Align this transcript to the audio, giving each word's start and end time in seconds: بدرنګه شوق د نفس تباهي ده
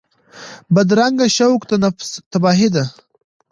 بدرنګه 0.73 1.27
شوق 1.37 1.61
د 1.69 1.71
نفس 1.83 2.09
تباهي 2.31 2.69
ده 2.75 2.83